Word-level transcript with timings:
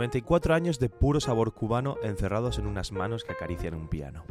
94 0.00 0.54
años 0.54 0.78
de 0.78 0.88
puro 0.88 1.20
sabor 1.20 1.52
cubano 1.52 1.98
encerrados 2.02 2.58
en 2.58 2.66
unas 2.66 2.90
manos 2.90 3.22
que 3.22 3.32
acarician 3.32 3.74
un 3.74 3.86
piano. 3.86 4.24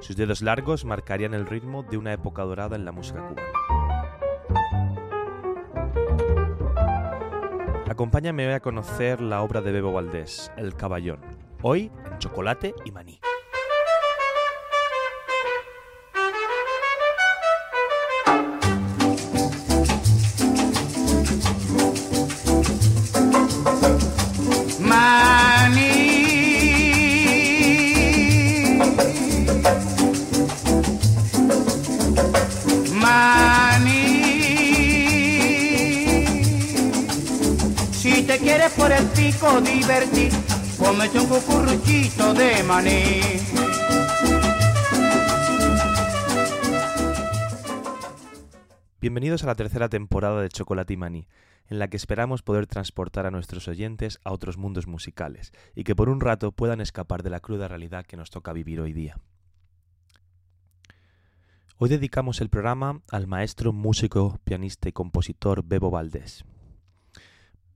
Sus 0.00 0.16
dedos 0.16 0.40
largos 0.40 0.86
marcarían 0.86 1.34
el 1.34 1.44
ritmo 1.44 1.82
de 1.82 1.98
una 1.98 2.14
época 2.14 2.44
dorada 2.44 2.76
en 2.76 2.86
la 2.86 2.92
música 2.92 3.20
cubana. 3.28 3.42
Acompáñame 7.90 8.54
a 8.54 8.60
conocer 8.60 9.20
la 9.20 9.42
obra 9.42 9.60
de 9.60 9.70
Bebo 9.70 9.92
Valdés, 9.92 10.50
El 10.56 10.74
Caballón, 10.74 11.20
hoy 11.60 11.92
en 12.10 12.18
chocolate 12.20 12.74
y 12.86 12.90
maní. 12.90 13.21
Por 38.76 38.90
el 38.90 39.04
pico 39.10 39.60
divertir, 39.60 40.32
cómete 40.76 41.20
un 41.20 41.26
cucurruchito 41.28 42.34
de 42.34 42.62
maní. 42.64 43.20
Bienvenidos 49.00 49.44
a 49.44 49.46
la 49.46 49.54
tercera 49.54 49.88
temporada 49.88 50.42
de 50.42 50.48
Chocolate 50.48 50.94
y 50.94 50.96
Maní, 50.96 51.28
en 51.68 51.78
la 51.78 51.86
que 51.86 51.96
esperamos 51.96 52.42
poder 52.42 52.66
transportar 52.66 53.26
a 53.26 53.30
nuestros 53.30 53.68
oyentes 53.68 54.18
a 54.24 54.32
otros 54.32 54.58
mundos 54.58 54.88
musicales 54.88 55.52
y 55.76 55.84
que 55.84 55.94
por 55.94 56.08
un 56.08 56.20
rato 56.20 56.50
puedan 56.50 56.80
escapar 56.80 57.22
de 57.22 57.30
la 57.30 57.38
cruda 57.38 57.68
realidad 57.68 58.04
que 58.04 58.16
nos 58.16 58.30
toca 58.30 58.52
vivir 58.52 58.80
hoy 58.80 58.92
día. 58.92 59.16
Hoy 61.78 61.88
dedicamos 61.88 62.40
el 62.40 62.48
programa 62.48 63.00
al 63.12 63.28
maestro 63.28 63.72
músico, 63.72 64.40
pianista 64.42 64.88
y 64.88 64.92
compositor 64.92 65.62
Bebo 65.64 65.90
Valdés. 65.90 66.44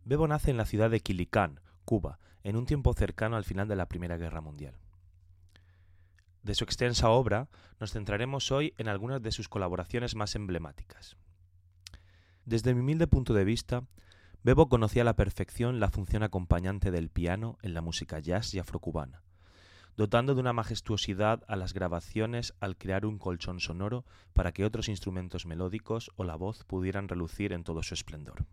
Bebo 0.07 0.29
nace 0.29 0.53
en 0.53 0.57
la 0.57 0.67
ciudad 0.67 0.89
de 0.89 1.01
Quilicán, 1.01 1.59
Cuba, 1.85 2.21
en 2.45 2.55
un 2.55 2.65
tiempo 2.65 2.95
cercano 2.95 3.35
al 3.35 3.43
final 3.43 3.67
de 3.67 3.75
la 3.75 3.89
Primera 3.89 4.17
Guerra 4.17 4.41
Mundial. 4.41 4.77
De 6.45 6.55
su 6.55 6.63
extensa 6.63 7.11
obra 7.11 7.49
nos 7.81 7.91
centraremos 7.91 8.53
hoy 8.53 8.73
en 8.79 8.87
algunas 8.87 9.21
de 9.21 9.33
sus 9.33 9.49
colaboraciones 9.49 10.15
más 10.15 10.37
emblemáticas. 10.37 11.17
Desde 12.45 12.73
mi 12.73 12.83
humilde 12.83 13.09
punto 13.09 13.35
de 13.35 13.45
vista, 13.45 13.83
Bebo 14.45 14.69
conocía 14.69 15.03
a 15.03 15.05
la 15.05 15.17
perfección 15.17 15.81
la 15.81 15.91
función 15.91 16.23
acompañante 16.23 16.93
del 16.93 17.11
piano 17.11 17.59
en 17.63 17.75
la 17.75 17.81
música 17.81 18.21
jazz 18.21 18.55
y 18.55 18.61
afrocubana, 18.61 19.25
dotando 19.97 20.37
de 20.37 20.41
una 20.41 20.53
majestuosidad 20.53 21.43
a 21.49 21.57
las 21.57 21.75
grabaciones 21.75 22.55
al 22.61 22.77
crear 22.77 23.07
un 23.07 23.19
colchón 23.19 23.59
sonoro 23.59 24.05
para 24.35 24.53
que 24.53 24.65
otros 24.65 24.89
instrumentos 24.89 25.47
melódicos 25.47 26.13
o 26.15 26.23
la 26.23 26.37
voz 26.37 26.63
pudieran 26.63 27.09
relucir 27.09 27.53
en 27.53 27.65
todo 27.65 27.83
su 27.83 27.95
esplendor. 27.95 28.47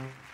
Thank 0.00 0.12
you. 0.24 0.29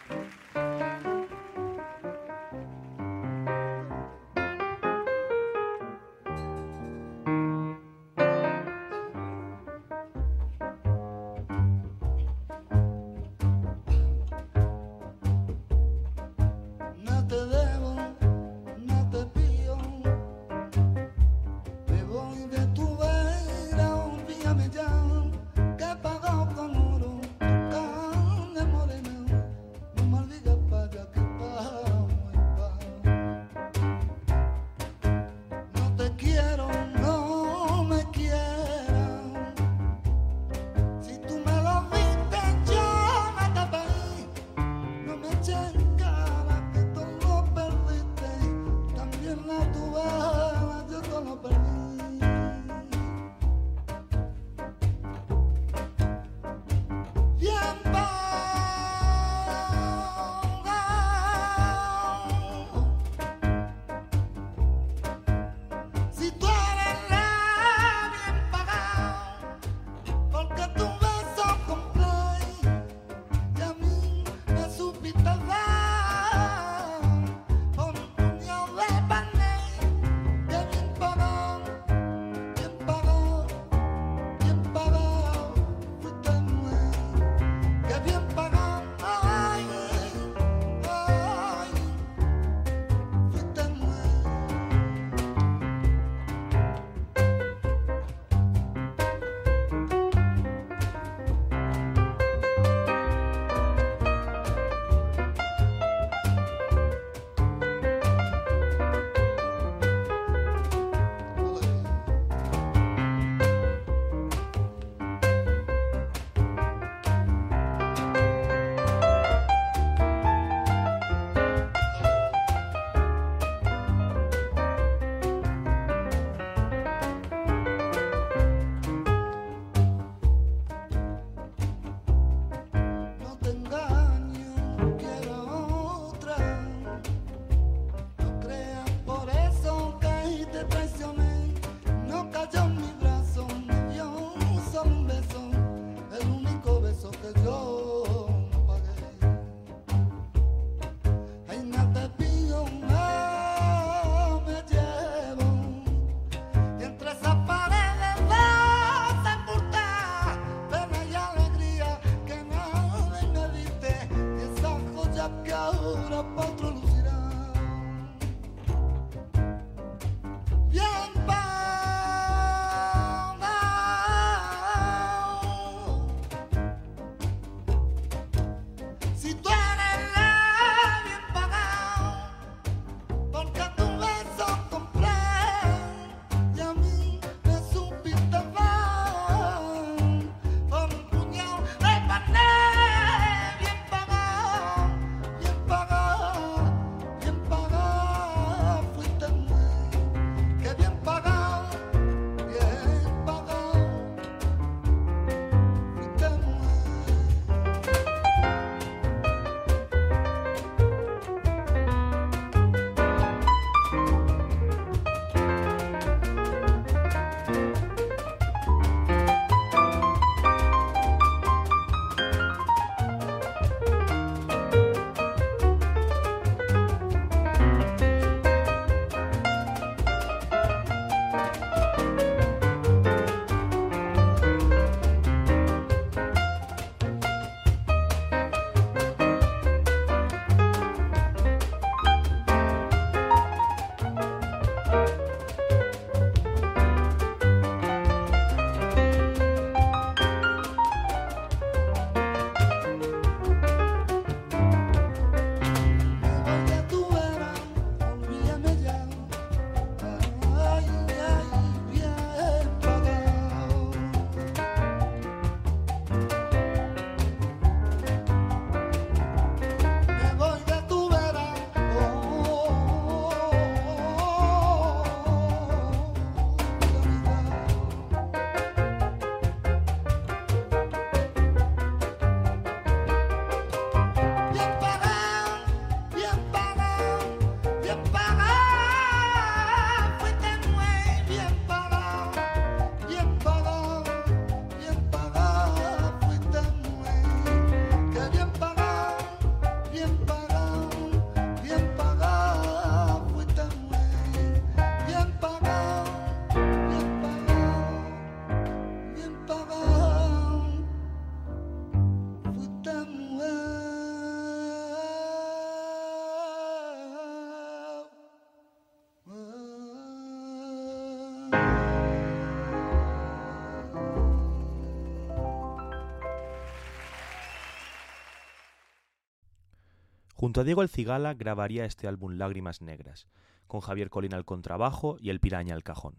Junto 330.47 330.61
a 330.61 330.65
Diego 330.65 330.83
El 330.83 330.89
Cigala 330.89 331.35
grabaría 331.35 331.87
este 331.87 332.07
álbum 332.07 332.35
Lágrimas 332.39 332.81
Negras, 332.81 333.27
con 333.67 333.81
Javier 333.81 334.11
Colina 334.11 334.37
al 334.37 334.45
contrabajo 334.45 335.17
y 335.19 335.31
El 335.31 335.41
Piraña 335.41 335.75
al 335.75 335.83
cajón. 335.83 336.15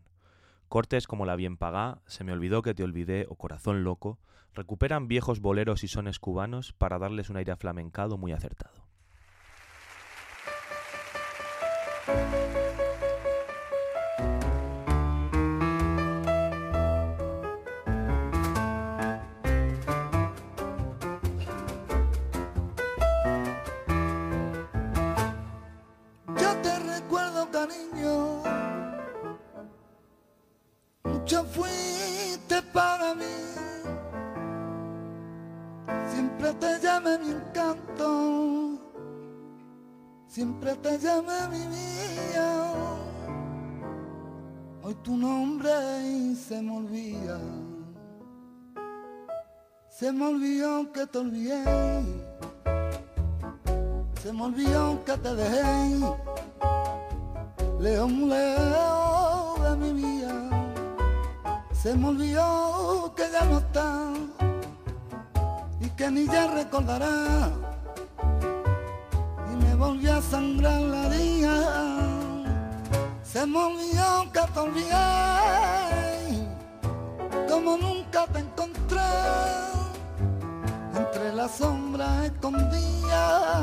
Cortes 0.68 1.08
como 1.08 1.26
La 1.26 1.38
Bien 1.38 1.56
Pagá, 1.56 2.02
Se 2.08 2.26
me 2.26 2.34
olvidó 2.34 2.62
que 2.62 2.74
te 2.74 2.84
olvidé 2.84 3.26
o 3.30 3.36
Corazón 3.36 3.86
Loco 3.86 4.20
recuperan 4.54 5.08
viejos 5.08 5.40
boleros 5.40 5.86
y 5.86 5.88
sones 5.88 6.20
cubanos 6.20 6.74
para 6.74 7.00
darles 7.00 7.30
un 7.30 7.38
aire 7.38 7.54
aflamencado 7.54 8.18
muy 8.18 8.34
acertado. 8.34 8.87
Siempre 40.38 40.76
te 40.76 41.00
llamé 41.00 41.48
mi 41.50 41.64
vida. 41.66 42.74
Hoy 44.84 44.94
tu 45.04 45.18
nombre 45.18 45.72
y 46.04 46.36
se 46.36 46.62
me 46.62 46.78
olvida. 46.78 47.40
Se 49.90 50.12
me 50.12 50.28
olvidó 50.28 50.92
que 50.92 51.08
te 51.08 51.18
olvidé. 51.18 51.64
Se 54.22 54.32
me 54.32 54.44
olvidó 54.44 55.04
que 55.06 55.18
te 55.18 55.34
dejé. 55.34 55.64
Lejos, 57.80 58.12
lejos 58.12 59.64
de 59.64 59.76
mi 59.82 59.92
vida. 60.04 60.34
Se 61.72 61.96
me 61.96 62.10
olvidó 62.10 63.12
que 63.16 63.24
ya 63.32 63.44
no 63.46 63.58
está 63.58 64.14
y 65.80 65.90
que 65.98 66.12
ni 66.12 66.28
ya 66.28 66.46
recordará 66.54 67.67
volvió 69.78 70.16
a 70.16 70.22
sangrar 70.22 70.82
la 70.82 71.08
herida. 71.08 72.08
Se 73.24 73.46
me 73.46 73.58
olvidó 73.58 74.32
que 74.34 74.42
te 74.54 74.60
olvidé, 74.60 74.94
como 77.48 77.78
nunca 77.78 78.26
te 78.34 78.40
encontré, 78.40 79.00
entre 80.96 81.34
las 81.34 81.52
sombras 81.58 82.26
escondidas. 82.26 83.62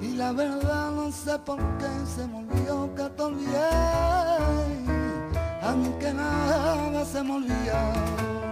Y 0.00 0.14
la 0.14 0.32
verdad 0.32 0.90
no 0.92 1.10
sé 1.10 1.38
por 1.40 1.58
qué 1.78 1.88
se 2.14 2.26
me 2.28 2.38
olvidó 2.38 2.94
que 2.94 3.04
te 3.04 3.22
olvidé, 3.22 3.68
a 5.62 5.72
mí 5.76 5.90
que 5.98 6.12
nada 6.12 7.04
se 7.04 7.22
me 7.22 7.32
olvidó. 7.32 8.43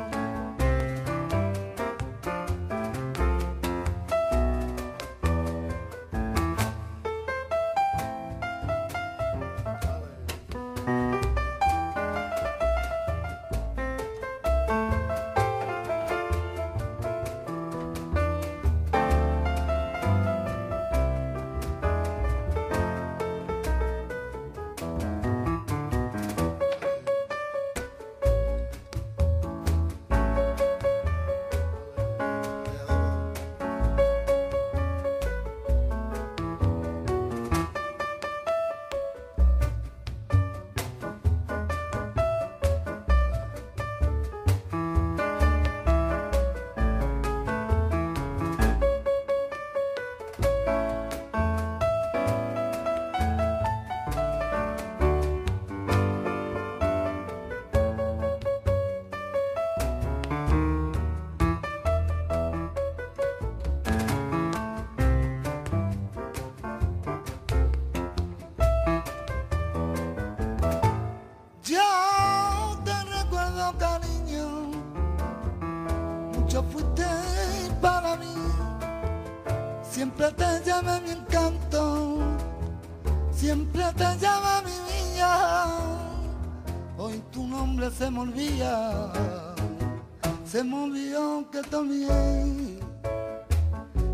Se 90.52 90.62
me 90.62 90.82
olvidó 90.82 91.50
que 91.50 91.62
te 91.62 91.76
olvidé, 91.76 92.78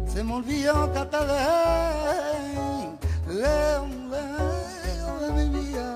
se 0.06 0.22
me 0.22 0.34
olvidó 0.34 0.92
que 0.92 1.00
te 1.00 1.16
dejé, 1.26 2.28
lejos, 3.28 3.88
lejos 4.10 5.20
de 5.20 5.32
mi 5.32 5.58
vida, 5.58 5.94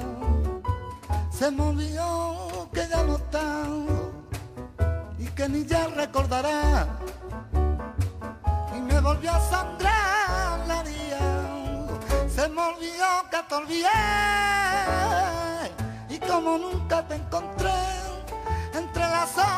se 1.30 1.50
me 1.52 1.62
olvidó 1.62 2.68
que 2.72 2.88
ya 2.88 3.02
no 3.04 3.16
está 3.16 3.66
y 5.18 5.26
que 5.26 5.48
ni 5.48 5.64
ya 5.64 5.86
recordará 5.86 6.86
me 6.98 7.01
volvió 9.12 9.30
a 9.32 9.40
sangrar 9.40 9.92
se 12.28 12.48
me 12.48 12.62
olvidó 12.62 13.28
que 13.30 13.36
te 13.46 13.54
olvidé. 13.54 13.88
Y 16.08 16.18
como 16.18 16.56
nunca 16.56 17.06
te 17.06 17.16
encontré 17.16 17.70
entre 18.72 19.02
las 19.02 19.28
sombras 19.30 19.50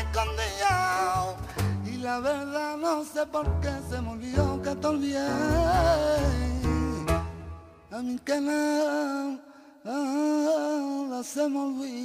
escondidas. 0.00 1.36
Y 1.84 1.98
la 1.98 2.20
verdad 2.20 2.78
no 2.78 3.04
sé 3.04 3.26
por 3.26 3.44
qué 3.60 3.70
se 3.90 4.00
me 4.00 4.12
olvidó 4.12 4.62
que 4.62 4.74
te 4.74 4.86
olvidé. 4.86 5.28
A 7.90 7.98
mí 8.02 8.18
que 8.24 8.40
nada, 8.40 9.38
se 11.22 11.48
me 11.48 11.58
olvida 11.58 11.98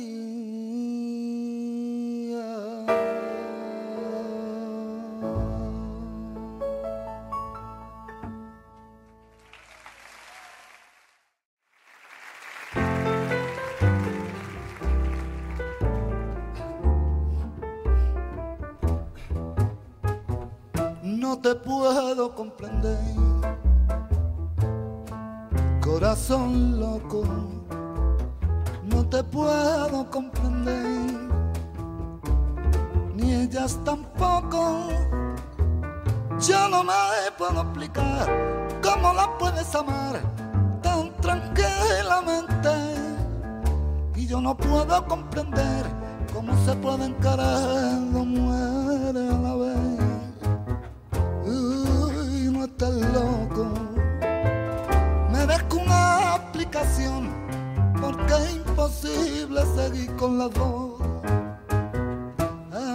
te 21.44 21.56
puedo 21.56 22.34
comprender. 22.34 22.98
Corazón 25.82 26.80
loco, 26.80 27.26
no 28.84 29.06
te 29.10 29.22
puedo 29.26 30.10
comprender. 30.10 31.30
Ni 33.14 33.34
ellas 33.34 33.78
tampoco. 33.84 34.88
Yo 36.40 36.70
no 36.70 36.86
me 36.86 36.94
puedo 37.38 37.62
explicar 37.62 38.80
cómo 38.82 39.14
la 39.14 39.38
puedes 39.38 39.76
amar 39.76 40.22
tan 40.82 41.14
tranquilamente. 41.18 42.70
Y 44.16 44.28
yo 44.28 44.40
no 44.40 44.56
puedo 44.56 45.06
comprender 45.08 45.86
cómo 46.34 46.56
se 46.66 46.74
puede 46.78 47.08
encarar 47.08 48.00
dos 48.14 48.26
muere 48.26 49.28
a 49.28 49.38
la 49.40 49.56
vez 49.56 50.13
estás 52.74 52.94
loco. 52.94 53.68
Me 55.32 55.46
con 55.70 55.80
una 55.82 56.34
aplicación 56.34 57.30
porque 58.02 58.34
es 58.34 58.56
imposible 58.56 59.62
seguir 59.76 60.16
con 60.16 60.40
la 60.40 60.48
voz. 60.48 61.02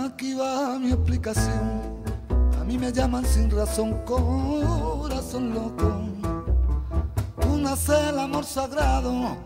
Aquí 0.04 0.35
va 0.35 0.78
mi 0.78 0.90
explicación. 0.92 1.82
A 2.61 2.64
mí 2.64 2.76
me 2.76 2.92
llaman 2.92 3.25
sin 3.25 3.50
razón 3.50 3.92
corazón 4.04 5.54
loco. 5.54 5.88
Una 7.49 7.75
es 7.75 7.88
el 7.88 8.18
amor 8.18 8.44
sagrado, 8.44 9.37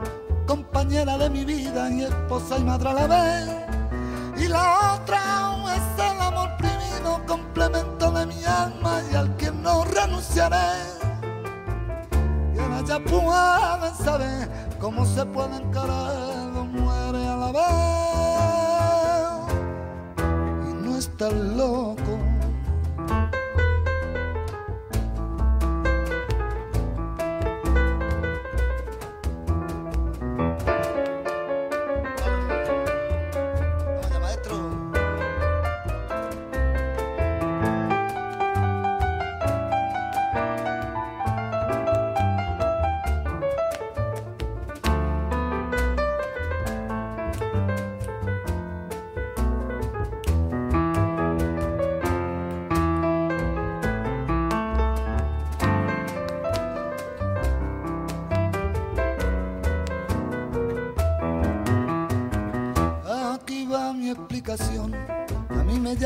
compañera 0.46 1.18
de 1.18 1.28
mi 1.30 1.44
vida 1.44 1.90
y 1.90 2.04
esposa 2.04 2.58
y 2.58 2.64
madre 2.64 2.88
a 2.88 2.94
la 2.94 3.06
vez. 3.06 4.44
Y 4.44 4.48
la 4.48 4.94
otra 4.94 5.20
es 5.76 6.04
el 6.10 6.20
amor 6.20 6.48
privado, 6.56 7.20
complemento 7.26 8.10
de 8.10 8.26
mi 8.26 8.44
alma 8.44 9.02
y 9.10 9.14
al 9.14 9.31
no 9.62 9.84
renunciaré. 9.84 10.56
Y 12.54 12.58
ahora 12.58 12.82
ya 12.84 12.98
pueden 12.98 13.94
saber 13.94 14.48
cómo 14.80 15.06
se 15.06 15.24
puede 15.26 15.56
encarar 15.56 16.52
dos 16.52 16.66
muere 16.66 17.26
a 17.26 17.36
la 17.36 17.52
vez. 17.52 17.72
Y 20.68 20.72
no 20.84 20.96
está 20.98 21.30
loco. 21.30 21.71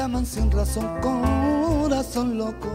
Llaman 0.07 0.25
sin 0.25 0.53
razón, 0.53 0.87
corazón 1.01 2.39
loco. 2.39 2.69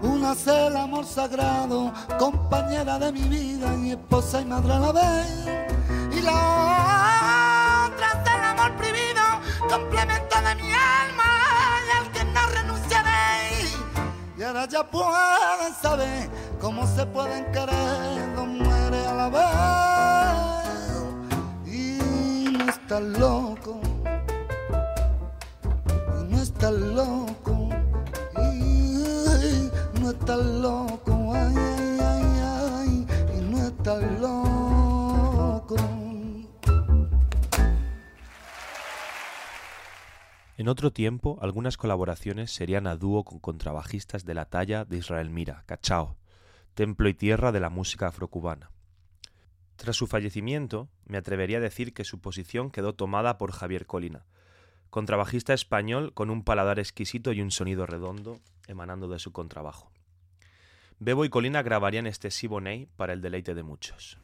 Una 0.00 0.32
es 0.32 0.46
el 0.46 0.74
amor 0.74 1.04
sagrado, 1.04 1.92
compañera 2.18 2.98
de 2.98 3.12
mi 3.12 3.24
vida 3.28 3.76
y 3.76 3.90
esposa 3.90 4.40
y 4.40 4.46
madre 4.46 4.72
a 4.72 4.78
la 4.78 4.92
vez. 4.92 5.28
Y 6.16 6.22
la 6.22 7.86
otra 7.86 8.06
es 8.14 8.20
el 8.34 8.44
amor 8.44 8.72
prohibido, 8.78 9.22
complemento 9.68 10.36
de 10.40 10.54
mi 10.54 10.72
alma 10.72 11.30
y 11.86 11.90
al 11.98 12.12
que 12.12 12.24
no 12.24 12.46
renunciaré. 12.46 13.68
Y 14.38 14.42
ahora 14.44 14.66
ya 14.66 14.82
pueden 14.90 15.74
saber 15.82 16.30
cómo 16.58 16.86
se 16.86 17.04
pueden 17.04 17.44
querer 17.52 18.34
dos 18.34 18.46
mujeres 18.46 19.06
a 19.06 19.14
la 19.14 19.28
vez 19.28 19.46
y 21.66 22.56
no 22.56 22.70
está 22.70 23.00
loco 23.00 23.97
loco. 26.66 27.68
Loco. 30.28 31.32
Ay 31.34 31.56
ay 31.56 31.98
ay 32.00 32.22
ay 32.40 33.06
y 33.36 33.40
no 33.50 33.58
está 33.66 33.96
loco. 34.20 35.76
En 40.56 40.68
otro 40.68 40.92
tiempo, 40.92 41.38
algunas 41.40 41.76
colaboraciones 41.76 42.52
serían 42.52 42.86
a 42.86 42.96
dúo 42.96 43.24
con 43.24 43.38
contrabajistas 43.38 44.24
de 44.24 44.34
la 44.34 44.44
talla 44.46 44.84
de 44.84 44.98
Israel 44.98 45.30
Mira, 45.30 45.62
Cachao, 45.66 46.16
templo 46.74 47.08
y 47.08 47.14
tierra 47.14 47.52
de 47.52 47.60
la 47.60 47.70
música 47.70 48.08
afrocubana. 48.08 48.70
Tras 49.76 49.96
su 49.96 50.08
fallecimiento, 50.08 50.88
me 51.06 51.16
atrevería 51.16 51.58
a 51.58 51.60
decir 51.60 51.94
que 51.94 52.04
su 52.04 52.20
posición 52.20 52.70
quedó 52.70 52.94
tomada 52.94 53.38
por 53.38 53.52
Javier 53.52 53.86
Colina, 53.86 54.26
contrabajista 54.90 55.54
español 55.54 56.12
con 56.14 56.30
un 56.30 56.42
paladar 56.42 56.78
exquisito 56.78 57.32
y 57.32 57.40
un 57.40 57.50
sonido 57.50 57.86
redondo 57.86 58.40
emanando 58.66 59.08
de 59.08 59.18
su 59.18 59.32
contrabajo. 59.32 59.90
Bebo 60.98 61.24
y 61.24 61.28
Colina 61.28 61.62
grabarían 61.62 62.06
este 62.06 62.30
Siboney 62.30 62.86
para 62.96 63.12
el 63.12 63.20
deleite 63.20 63.54
de 63.54 63.62
muchos. 63.62 64.18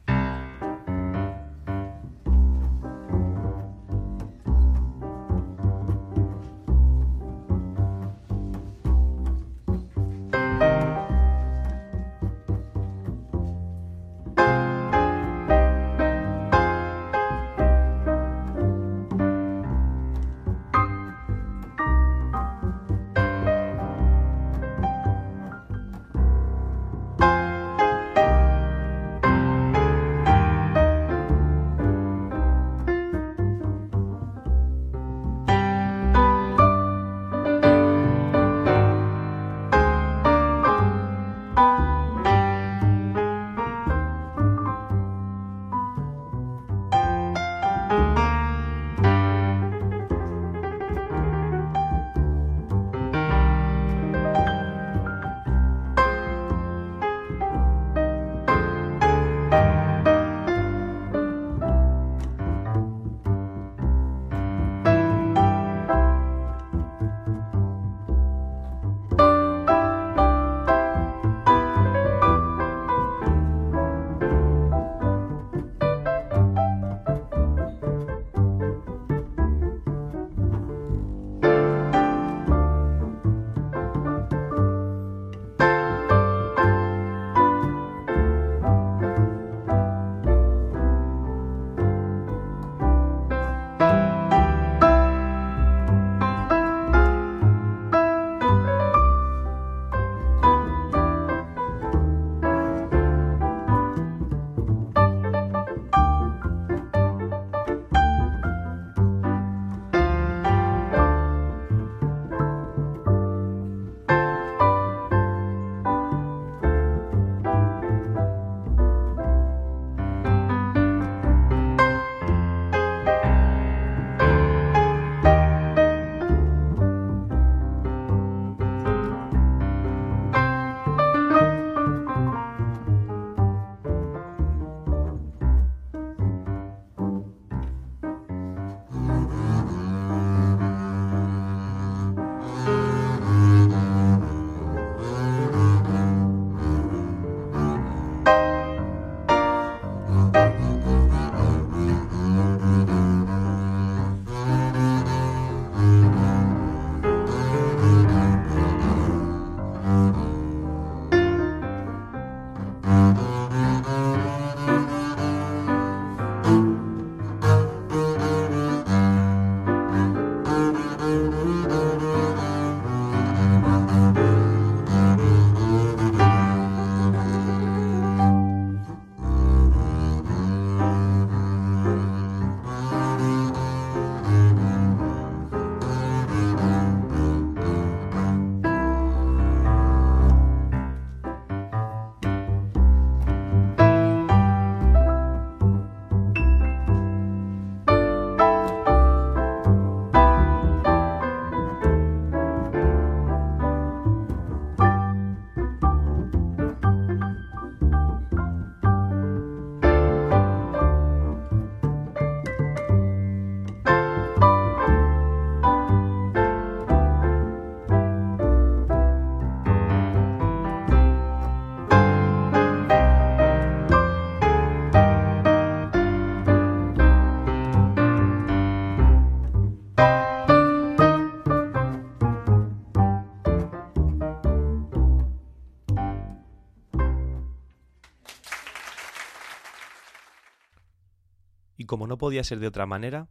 Y 241.77 241.85
como 241.85 242.07
no 242.07 242.17
podía 242.17 242.43
ser 242.43 242.59
de 242.59 242.67
otra 242.67 242.85
manera, 242.85 243.29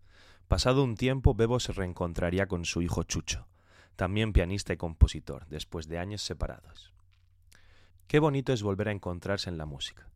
pasado 0.49 0.85
un 0.85 0.97
tiempo 0.97 1.35
Bebo 1.35 1.61
se 1.61 1.73
reencontraría 1.73 2.47
con 2.47 2.65
su 2.65 2.83
hijo 2.83 3.03
Chucho, 3.03 3.49
también 3.97 4.33
pianista 4.33 4.73
y 4.73 4.77
compositor, 4.77 5.47
después 5.49 5.89
de 5.89 5.99
años 5.99 6.23
separados. 6.23 6.93
Qué 8.07 8.19
bonito 8.19 8.53
es 8.53 8.63
volver 8.63 8.89
a 8.89 8.93
encontrarse 8.93 9.49
en 9.49 9.59
la 9.59 9.67
música. 9.67 10.09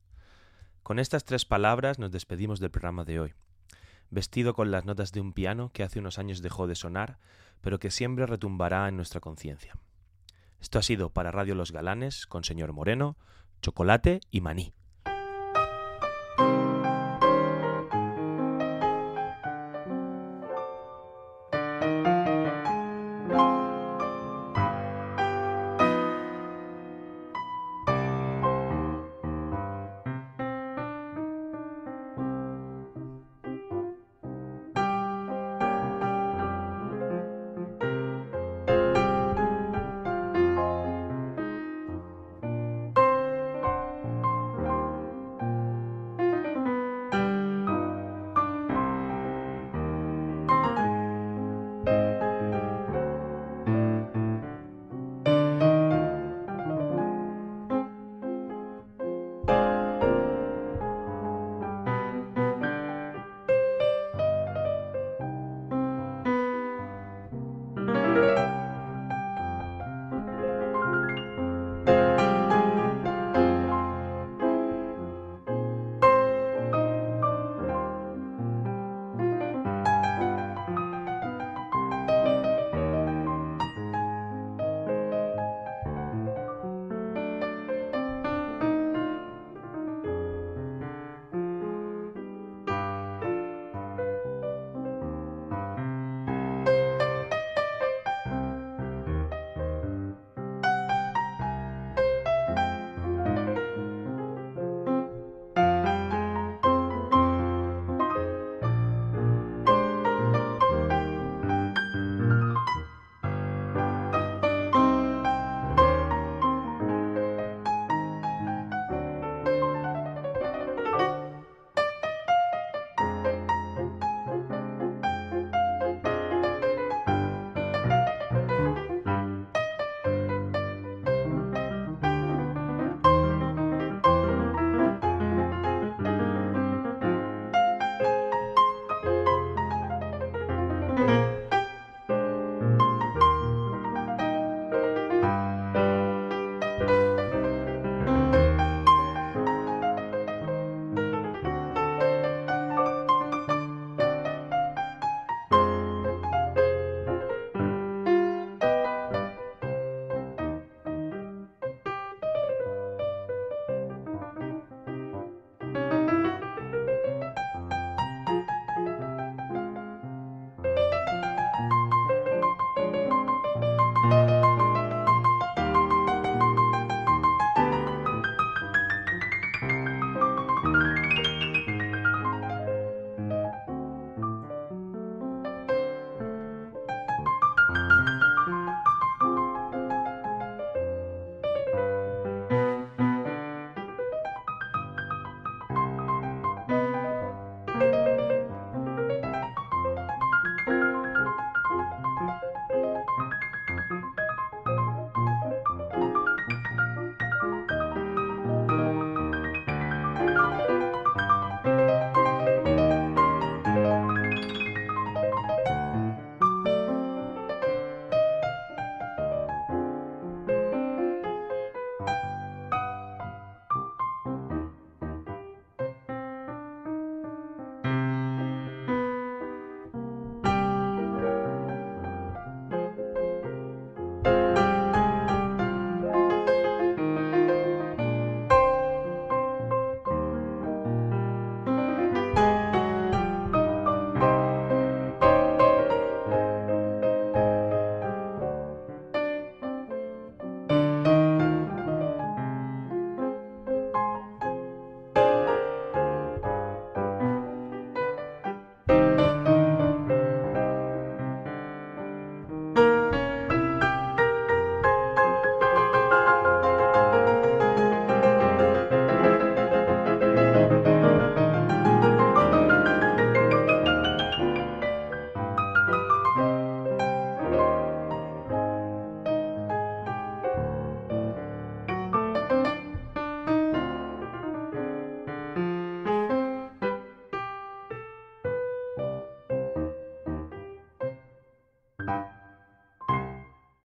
Con 0.83 0.99
estas 0.99 1.25
tres 1.25 1.45
palabras 1.45 1.99
nos 1.99 2.11
despedimos 2.11 2.61
del 2.61 2.71
programa 2.71 3.05
de 3.05 3.21
hoy, 3.21 3.35
vestido 4.11 4.55
con 4.55 4.71
las 4.71 4.85
notas 4.85 5.13
de 5.13 5.21
un 5.21 5.33
piano 5.33 5.71
que 5.73 5.83
hace 5.83 5.99
unos 5.99 6.19
años 6.19 6.43
dejó 6.43 6.67
de 6.67 6.75
sonar, 6.75 7.19
pero 7.61 7.79
que 7.79 7.91
siempre 7.91 8.27
retumbará 8.27 8.89
en 8.89 8.97
nuestra 8.97 9.21
conciencia. 9.21 9.75
Esto 10.61 10.79
ha 10.79 10.83
sido 10.83 11.11
para 11.11 11.31
Radio 11.31 11.55
Los 11.55 11.73
Galanes 11.73 12.27
con 12.27 12.45
señor 12.45 12.73
Moreno, 12.73 13.17
Chocolate 13.61 14.21
y 14.31 14.41
Maní. 14.41 14.75